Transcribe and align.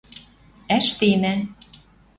ӓштенӓ 0.77 1.35